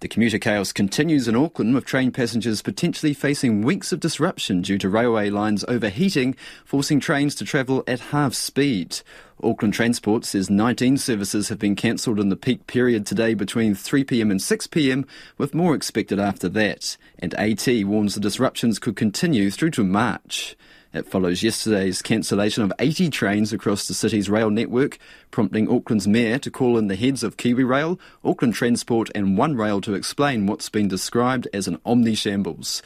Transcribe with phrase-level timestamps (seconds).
[0.00, 4.78] The commuter chaos continues in Auckland with train passengers potentially facing weeks of disruption due
[4.78, 9.00] to railway lines overheating, forcing trains to travel at half speed.
[9.42, 14.30] Auckland Transport says 19 services have been cancelled in the peak period today between 3pm
[14.30, 16.96] and 6pm, with more expected after that.
[17.18, 20.56] And AT warns the disruptions could continue through to March.
[20.92, 24.98] It follows yesterday's cancellation of 80 trains across the city's rail network,
[25.30, 29.80] prompting Auckland's mayor to call in the heads of KiwiRail, Auckland Transport, and One Rail
[29.82, 32.82] to explain what's been described as an omni shambles.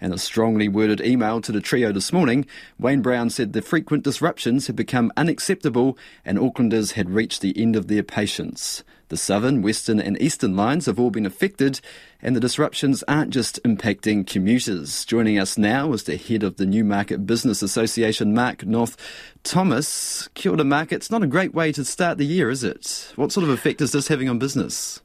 [0.00, 2.46] In a strongly worded email to the trio this morning,
[2.78, 7.76] Wayne Brown said the frequent disruptions had become unacceptable and Aucklanders had reached the end
[7.76, 8.84] of their patience.
[9.08, 11.80] The southern, western, and eastern lines have all been affected,
[12.20, 15.04] and the disruptions aren't just impacting commuters.
[15.04, 18.96] Joining us now is the head of the Newmarket Business Association, Mark North
[19.44, 20.28] Thomas.
[20.34, 20.86] Kia ora.
[20.90, 23.12] It's not a great way to start the year, is it?
[23.14, 25.00] What sort of effect is this having on business?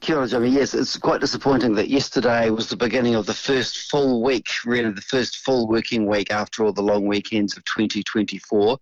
[0.00, 0.50] Kia ora, Jimmy.
[0.50, 4.90] Yes, it's quite disappointing that yesterday was the beginning of the first full week, really
[4.90, 8.78] the first full working week after all the long weekends of 2024,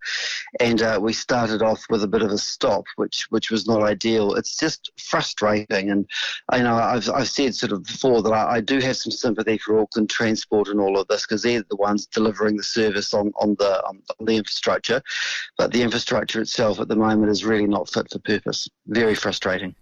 [0.59, 3.83] and uh, we started off with a bit of a stop, which which was not
[3.83, 4.35] ideal.
[4.35, 6.07] It's just frustrating, and
[6.49, 9.57] I know I've I've said sort of before that I, I do have some sympathy
[9.57, 13.31] for Auckland Transport and all of this because they're the ones delivering the service on
[13.39, 15.01] on the on the infrastructure,
[15.57, 18.67] but the infrastructure itself at the moment is really not fit for purpose.
[18.87, 19.75] Very frustrating.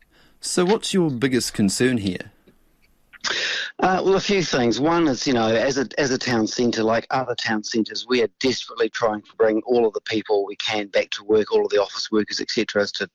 [0.45, 2.31] So, what's your biggest concern here?
[3.85, 4.79] Uh, well, a few things.
[4.79, 8.23] One is, you know, as a as a town centre, like other town centres, we
[8.23, 11.63] are desperately trying to bring all of the people we can back to work, all
[11.63, 13.07] of the office workers, etc., to,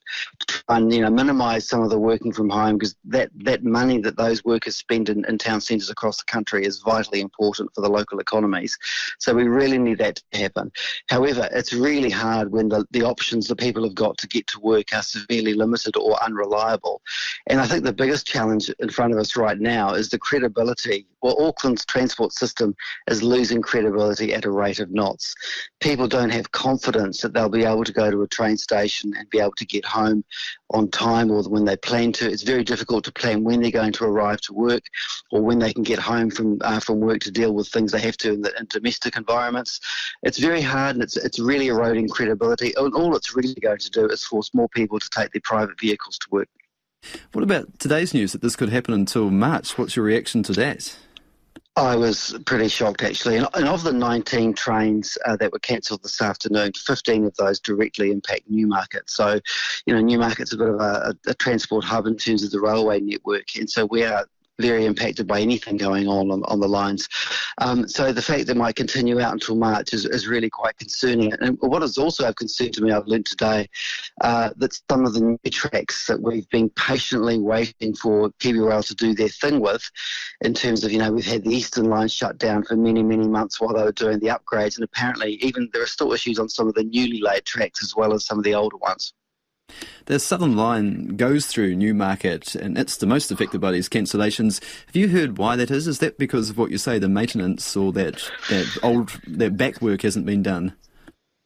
[0.46, 3.98] try and you know minimise some of the working from home because that that money
[3.98, 7.80] that those workers spend in, in town centres across the country is vitally important for
[7.80, 8.78] the local economies.
[9.18, 10.70] So we really need that to happen.
[11.08, 14.60] However, it's really hard when the, the options the people have got to get to
[14.60, 17.02] work are severely limited or unreliable.
[17.48, 20.59] And I think the biggest challenge in front of us right now is the credibility
[20.60, 21.06] credibility.
[21.22, 22.74] Well, Auckland's transport system
[23.08, 25.34] is losing credibility at a rate of knots.
[25.80, 29.28] People don't have confidence that they'll be able to go to a train station and
[29.28, 30.24] be able to get home
[30.70, 32.30] on time or when they plan to.
[32.30, 34.82] It's very difficult to plan when they're going to arrive to work
[35.30, 38.00] or when they can get home from uh, from work to deal with things they
[38.00, 39.80] have to in, the, in domestic environments.
[40.22, 42.72] It's very hard and it's it's really eroding credibility.
[42.76, 45.78] And all it's really going to do is force more people to take their private
[45.78, 46.48] vehicles to work.
[47.32, 49.78] What about today's news that this could happen until March?
[49.78, 50.96] What's your reaction to that?
[51.76, 53.36] I was pretty shocked actually.
[53.36, 58.10] And, of the 19 trains uh, that were cancelled this afternoon, 15 of those directly
[58.10, 59.08] impact Newmarket.
[59.08, 59.40] So,
[59.86, 63.00] you know, Newmarket's a bit of a, a, transport hub in terms of the railway
[63.00, 63.56] network.
[63.56, 64.26] And so we are
[64.60, 67.08] very impacted by anything going on on, on the lines.
[67.58, 70.76] Um, so the fact that it might continue out until March is, is really quite
[70.78, 71.32] concerning.
[71.40, 73.68] And what is also of concern to me, I've learned today,
[74.20, 78.94] uh, that some of the new tracks that we've been patiently waiting for KiwiRail to
[78.94, 79.88] do their thing with,
[80.42, 83.28] in terms of, you know, we've had the Eastern Line shut down for many, many
[83.28, 84.76] months while they were doing the upgrades.
[84.76, 87.94] And apparently even there are still issues on some of the newly laid tracks as
[87.96, 89.12] well as some of the older ones.
[90.06, 94.62] The Southern Line goes through Newmarket and it's the most affected by these cancellations.
[94.86, 95.86] Have you heard why that is?
[95.86, 99.80] Is that because of what you say, the maintenance or that, that old that back
[99.80, 100.74] work hasn't been done?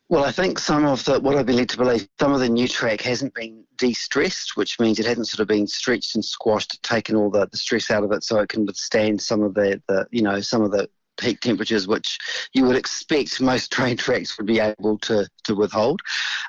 [0.08, 2.48] Well, I think some of the, what I've been led to believe, some of the
[2.48, 6.82] new track hasn't been de-stressed, which means it hasn't sort of been stretched and squashed,
[6.82, 9.82] taken all the, the stress out of it so it can withstand some of the,
[9.88, 12.18] the you know, some of the peak temperatures, which
[12.52, 16.00] you would expect most train tracks would be able to, to withhold.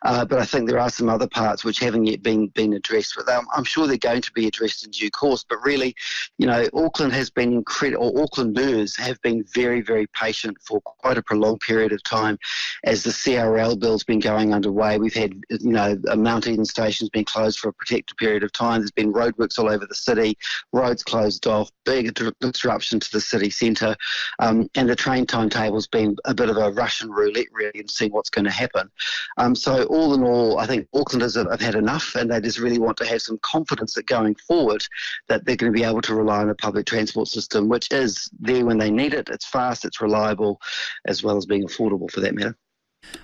[0.03, 3.13] Uh, but I think there are some other parts which haven't yet been been addressed.
[3.15, 5.45] But I'm, I'm sure they're going to be addressed in due course.
[5.47, 5.95] But really,
[6.37, 11.17] you know, Auckland has been incredible, or Aucklanders have been very, very patient for quite
[11.17, 12.37] a prolonged period of time
[12.83, 14.97] as the CRL bill's been going underway.
[14.97, 18.81] We've had, you know, Mount Eden station's been closed for a protected period of time.
[18.81, 20.37] There's been roadworks all over the city,
[20.73, 23.95] roads closed off, big disruption to the city centre.
[24.39, 27.89] Um, um, and the train timetable's been a bit of a Russian roulette, really, and
[27.89, 28.89] seeing what's going to happen.
[29.37, 32.59] Um, so, all in all, I think Aucklanders have, have, had enough, and they just
[32.59, 34.85] really want to have some confidence that going forward,
[35.27, 38.29] that they're going to be able to rely on a public transport system, which is
[38.39, 39.29] there when they need it.
[39.29, 40.61] It's fast, it's reliable,
[41.05, 42.57] as well as being affordable for that matter.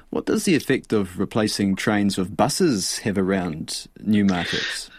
[0.10, 4.90] What does the effect of replacing trains with buses have around Newmarkets?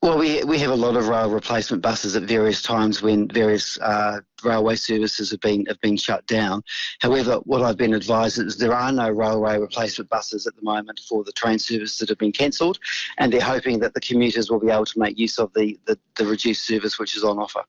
[0.00, 3.78] Well, we we have a lot of rail replacement buses at various times when various
[3.80, 6.62] uh, railway services have been have been shut down.
[7.00, 11.00] However, what I've been advised is there are no railway replacement buses at the moment
[11.08, 12.78] for the train services that have been cancelled,
[13.18, 15.98] and they're hoping that the commuters will be able to make use of the, the,
[16.16, 17.64] the reduced service which is on offer.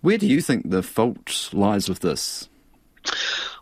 [0.00, 2.48] Where do you think the fault lies with this?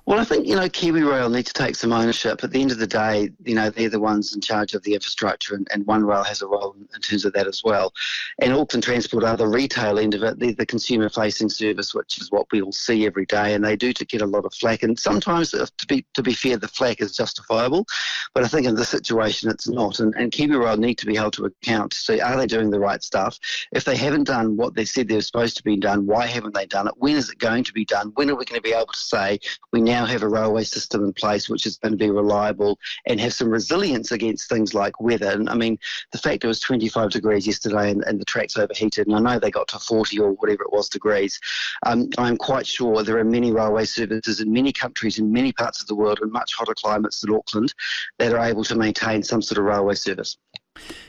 [0.06, 2.44] Well, I think, you know, KiwiRail need to take some ownership.
[2.44, 4.92] At the end of the day, you know, they're the ones in charge of the
[4.92, 7.90] infrastructure and, and One Rail has a role in, terms of that as well.
[8.38, 10.38] And Auckland Transport are the retail end of it.
[10.38, 13.54] They're the consumer facing service, which is what we all see every day.
[13.54, 14.82] And they do to get a lot of flack.
[14.82, 17.86] And sometimes, uh, to be, to be fair, the flack is justifiable.
[18.34, 20.00] But I think in this situation, it's not.
[20.00, 22.80] And, and KiwiRail need to be held to account to see, are they doing the
[22.80, 23.38] right stuff?
[23.72, 26.52] If they haven't done what they said they were supposed to be done, why haven't
[26.52, 26.94] they done it?
[26.98, 28.12] When is it going to be done?
[28.16, 29.38] When are we going to be able to say
[29.72, 32.76] we now now have a railway system in place which is going to be reliable
[33.06, 35.30] and have some resilience against things like weather.
[35.30, 35.78] And I mean,
[36.10, 39.38] the fact it was 25 degrees yesterday and, and the tracks overheated, and I know
[39.38, 41.38] they got to 40 or whatever it was degrees.
[41.86, 45.80] Um, I'm quite sure there are many railway services in many countries in many parts
[45.80, 47.72] of the world in much hotter climates than Auckland
[48.18, 50.36] that are able to maintain some sort of railway service.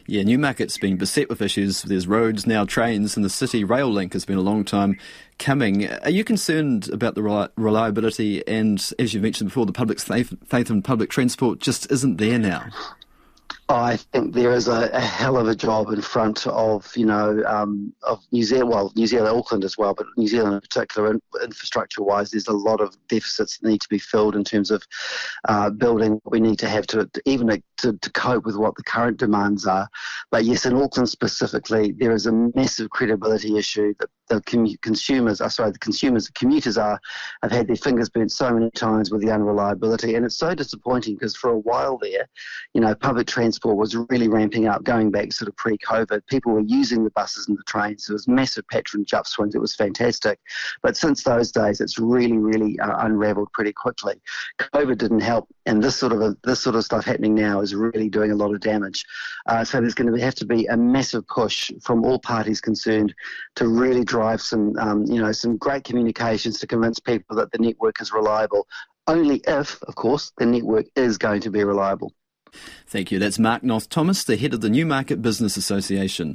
[0.08, 1.82] Yeah, Newmarket's been beset with issues.
[1.82, 5.00] There's roads, now trains, and the city rail link has been a long time
[5.40, 5.90] coming.
[5.90, 10.70] Are you concerned about the reliability and, as you mentioned before, the public's faith, faith
[10.70, 12.66] in public transport just isn't there now?
[13.68, 17.44] I think there is a, a, hell of a job in front of you know
[17.48, 21.12] um, of New Zealand, well New Zealand, Auckland as well, but New Zealand in particular,
[21.12, 24.84] in, infrastructure-wise, there's a lot of deficits that need to be filled in terms of
[25.48, 27.48] uh, building we need to have to, to even
[27.78, 29.88] to, to, cope with what the current demands are.
[30.30, 35.50] But yes, in Auckland specifically, there is a massive credibility issue that the consumers, uh,
[35.50, 37.00] sorry, the consumers, the commuters are,
[37.44, 41.16] have had their fingers burnt so many times with the unreliability, and it's so disappointing
[41.16, 42.28] because for a while there,
[42.74, 46.26] you know, public transport was really ramping up, going back sort of pre-COVID.
[46.28, 48.08] People were using the buses and the trains.
[48.08, 49.56] There was massive patronage upswings.
[49.56, 50.40] It was fantastic,
[50.82, 54.16] but since those days, it's really, really uh, unravelled pretty quickly.
[54.60, 57.76] COVID didn't help, and this sort of a, this sort of stuff happening now is
[57.76, 59.06] really doing a lot of damage.
[59.48, 63.14] Uh, so there's going to have to be a massive push from all parties concerned
[63.56, 67.58] to really drive some, um, you know, some great communications to convince people that the
[67.58, 68.66] network is reliable.
[69.08, 72.14] Only if, of course, the network is going to be reliable.
[72.88, 73.20] Thank you.
[73.20, 76.34] That's Mark Knoff-Thomas, the head of the Newmarket Business Association.